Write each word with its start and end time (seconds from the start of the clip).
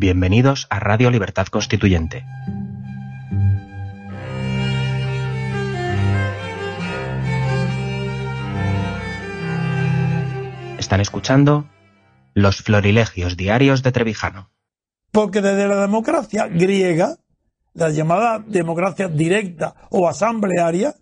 Bienvenidos 0.00 0.66
a 0.70 0.80
Radio 0.80 1.10
Libertad 1.10 1.48
Constituyente. 1.48 2.24
Están 10.78 11.02
escuchando 11.02 11.68
Los 12.32 12.62
Florilegios 12.62 13.36
Diarios 13.36 13.82
de 13.82 13.92
Trevijano. 13.92 14.48
Porque 15.12 15.42
desde 15.42 15.68
la 15.68 15.82
democracia 15.82 16.46
griega, 16.46 17.18
la 17.74 17.90
llamada 17.90 18.38
democracia 18.38 19.06
directa 19.06 19.74
o 19.90 20.08
asamblearia, 20.08 20.94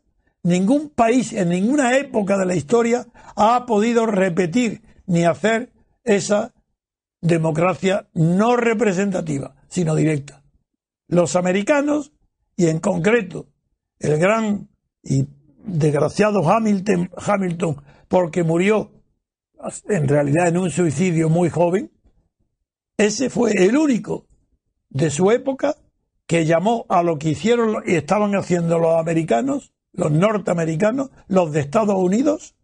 ningún 0.42 0.90
país 0.90 1.32
en 1.32 1.50
ninguna 1.50 1.96
época 1.96 2.36
de 2.36 2.46
la 2.46 2.56
historia 2.56 3.06
ha 3.36 3.64
podido 3.64 4.06
repetir 4.06 4.82
ni 5.06 5.24
hacer 5.24 5.70
esa 6.02 6.52
democracia 7.20 8.08
no 8.14 8.56
representativa, 8.56 9.54
sino 9.68 9.94
directa. 9.94 10.42
Los 11.08 11.36
americanos, 11.36 12.12
y 12.56 12.66
en 12.66 12.80
concreto 12.80 13.46
el 13.98 14.18
gran 14.18 14.68
y 15.02 15.26
desgraciado 15.64 16.42
Hamilton, 16.48 17.82
porque 18.08 18.42
murió 18.42 18.92
en 19.88 20.08
realidad 20.08 20.48
en 20.48 20.58
un 20.58 20.70
suicidio 20.70 21.28
muy 21.28 21.50
joven, 21.50 21.90
ese 22.96 23.30
fue 23.30 23.52
el 23.52 23.76
único 23.76 24.26
de 24.90 25.10
su 25.10 25.30
época 25.30 25.76
que 26.26 26.44
llamó 26.44 26.84
a 26.88 27.02
lo 27.02 27.18
que 27.18 27.30
hicieron 27.30 27.82
y 27.86 27.94
estaban 27.94 28.34
haciendo 28.34 28.78
los 28.78 28.98
americanos, 28.98 29.72
los 29.92 30.12
norteamericanos, 30.12 31.10
los 31.26 31.52
de 31.52 31.60
Estados 31.60 31.96
Unidos, 31.96 32.54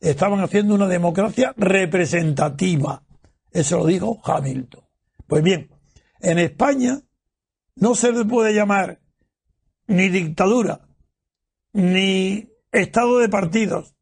estaban 0.00 0.40
haciendo 0.40 0.74
una 0.74 0.88
democracia 0.88 1.54
representativa. 1.56 3.02
Eso 3.52 3.78
lo 3.78 3.86
dijo 3.86 4.20
Hamilton. 4.24 4.82
Pues 5.26 5.42
bien, 5.42 5.70
en 6.20 6.38
España 6.38 7.00
no 7.76 7.94
se 7.94 8.12
le 8.12 8.24
puede 8.24 8.54
llamar 8.54 9.00
ni 9.86 10.08
dictadura, 10.08 10.80
ni 11.72 12.48
estado 12.70 13.18
de 13.18 13.28
partidos, 13.28 13.94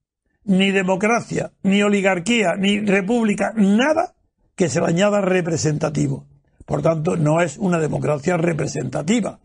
ni 0.45 0.71
democracia, 0.71 1.53
ni 1.63 1.83
oligarquía, 1.83 2.55
ni 2.57 2.81
república, 2.81 3.53
nada 3.57 4.15
que 4.55 4.69
se 4.69 4.81
le 4.81 4.87
añada 4.87 5.21
representativo. 5.21 6.27
Por 6.67 6.83
tanto, 6.83 7.17
no 7.17 7.41
es 7.41 7.59
una 7.59 7.79
democracia 7.79 8.37
representativa. 8.37 9.41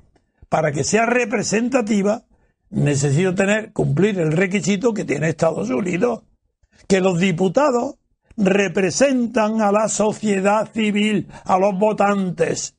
Para 0.50 0.72
que 0.72 0.84
sea 0.84 1.06
representativa, 1.06 2.26
necesito 2.70 3.34
tener, 3.34 3.72
cumplir 3.74 4.20
el 4.20 4.32
requisito 4.32 4.94
que 4.94 5.06
tiene 5.06 5.30
Estados 5.30 5.70
Unidos, 5.70 6.24
que 6.88 7.02
los 7.02 7.20
diputados 7.20 7.96
representan 8.38 9.62
a 9.62 9.72
la 9.72 9.88
sociedad 9.88 10.72
civil, 10.72 11.28
a 11.46 11.58
los 11.58 11.78
votantes, 11.78 12.76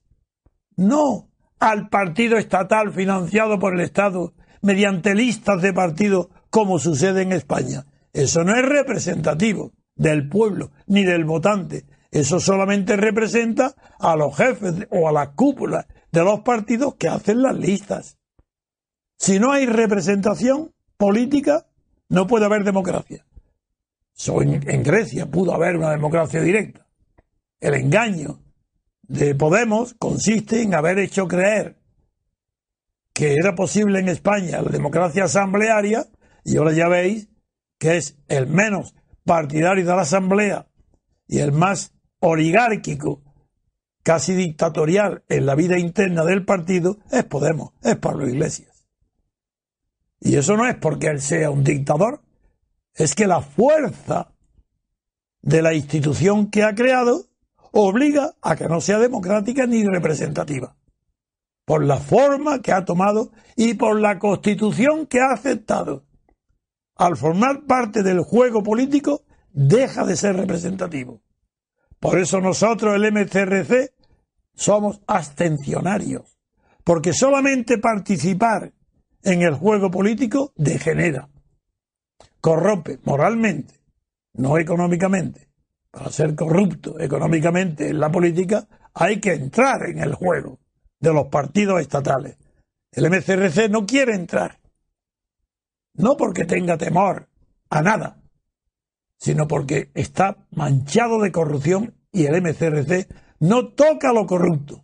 no 0.77 1.31
al 1.59 1.89
partido 1.89 2.37
estatal 2.37 2.93
financiado 2.93 3.59
por 3.59 3.75
el 3.75 3.81
Estado 3.81 4.35
mediante 4.61 5.15
listas 5.15 5.63
de 5.63 5.73
partidos 5.73 6.29
como 6.51 6.79
sucede 6.79 7.23
en 7.23 7.33
España. 7.33 7.87
Eso 8.13 8.45
no 8.45 8.55
es 8.55 8.63
representativo 8.63 9.73
del 9.95 10.29
pueblo 10.29 10.73
ni 10.87 11.05
del 11.05 11.25
votante. 11.25 11.85
Eso 12.11 12.41
solamente 12.41 12.97
representa 12.97 13.75
a 13.99 14.17
los 14.17 14.37
jefes 14.37 14.87
o 14.91 15.09
a 15.09 15.13
las 15.13 15.31
cúpulas 15.31 15.87
de 16.13 16.25
los 16.25 16.41
partidos 16.41 16.95
que 16.95 17.09
hacen 17.09 17.43
las 17.43 17.57
listas. 17.57 18.19
Si 19.19 19.39
no 19.39 19.53
hay 19.53 19.67
representación 19.67 20.73
política, 20.97 21.67
no 22.09 22.27
puede 22.27 22.47
haber 22.47 22.65
democracia. 22.65 23.27
En 24.19 24.83
Grecia 24.83 25.27
pudo 25.27 25.55
haber 25.55 25.77
una 25.77 25.91
democracia 25.91 26.41
directa. 26.41 26.87
El 27.61 27.75
engaño 27.75 28.43
de 29.03 29.35
Podemos 29.35 29.95
consiste 29.95 30.63
en 30.63 30.75
haber 30.75 30.99
hecho 30.99 31.29
creer 31.29 31.79
que 33.13 33.35
era 33.35 33.55
posible 33.55 33.99
en 33.99 34.09
España 34.09 34.61
la 34.61 34.71
democracia 34.71 35.25
asamblearia 35.25 36.07
y 36.45 36.57
ahora 36.57 36.73
ya 36.73 36.89
veis 36.89 37.29
que 37.79 37.97
es 37.97 38.19
el 38.29 38.47
menos 38.47 38.95
partidario 39.25 39.85
de 39.85 39.97
la 39.97 40.03
asamblea 40.03 40.69
y 41.27 41.39
el 41.39 41.53
más 41.53 41.93
oligárquico, 42.21 43.23
casi 44.03 44.35
dictatorial 44.35 45.25
en 45.29 45.47
la 45.47 45.55
vida 45.55 45.79
interna 45.79 46.25
del 46.25 46.45
partido, 46.45 46.99
es 47.11 47.25
Podemos, 47.25 47.73
es 47.83 47.97
Pablo 47.97 48.29
Iglesias. 48.29 48.87
Y 50.21 50.37
eso 50.37 50.57
no 50.57 50.67
es 50.67 50.77
porque 50.77 51.09
él 51.09 51.21
sea 51.21 51.51
un 51.51 51.65
dictador, 51.65 52.23
es 52.97 53.15
que 53.15 53.27
la 53.27 53.43
fuerza 53.43 54.33
de 55.43 55.63
la 55.63 55.75
institución 55.75 56.51
que 56.51 56.65
ha 56.65 56.75
creado 56.75 57.27
obliga 57.73 58.35
a 58.41 58.57
que 58.57 58.69
no 58.69 58.81
sea 58.81 58.99
democrática 58.99 59.67
ni 59.67 59.85
representativa, 59.85 60.77
por 61.65 61.85
la 61.85 61.99
forma 61.99 62.63
que 62.63 62.73
ha 62.73 62.85
tomado 62.85 63.31
y 63.55 63.75
por 63.75 64.01
la 64.01 64.19
constitución 64.19 65.07
que 65.07 65.21
ha 65.21 65.33
aceptado. 65.33 66.05
Al 66.97 67.17
formar 67.17 67.67
parte 67.67 68.03
del 68.03 68.21
juego 68.21 68.63
político, 68.63 69.25
deja 69.53 70.07
de 70.07 70.17
ser 70.17 70.37
representativo. 70.37 71.21
Por 72.01 72.19
eso 72.19 72.41
nosotros, 72.41 72.95
el 72.95 73.13
MCRC, 73.13 73.93
somos 74.55 75.01
abstencionarios, 75.07 76.39
porque 76.83 77.13
solamente 77.13 77.77
participar 77.79 78.73
en 79.23 79.43
el 79.43 79.55
juego 79.55 79.91
político 79.91 80.53
degenera, 80.57 81.29
corrompe 82.47 83.01
moralmente, 83.03 83.75
no 84.35 84.57
económicamente. 84.57 85.49
Para 85.91 86.13
ser 86.13 86.37
corrupto 86.37 87.01
económicamente 87.01 87.89
en 87.89 87.99
la 87.99 88.09
política 88.09 88.69
hay 88.95 89.19
que 89.19 89.33
entrar 89.33 89.87
en 89.89 89.99
el 89.99 90.15
juego 90.15 90.61
de 91.01 91.13
los 91.13 91.27
partidos 91.27 91.81
estatales. 91.81 92.37
El 92.93 93.11
MCRC 93.11 93.69
no 93.69 93.85
quiere 93.85 94.15
entrar, 94.15 94.61
no 95.95 96.17
porque 96.17 96.45
tenga 96.45 96.79
temor 96.79 97.29
a 97.69 97.83
nada, 97.83 98.23
sino 99.17 99.49
porque 99.49 99.91
está 99.95 100.37
manchado 100.53 101.21
de 101.21 101.33
corrupción 101.33 101.97
y 102.13 102.27
el 102.27 102.41
MCRC 102.43 103.09
no 103.41 103.73
toca 103.73 104.13
lo 104.13 104.25
corrupto. 104.25 104.83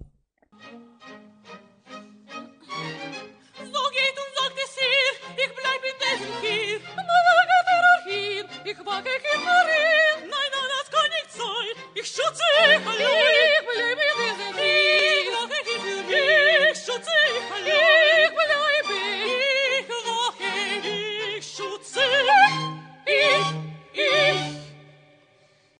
Ich 12.03 12.09
schütze 12.09 12.43
euch. 12.65 13.22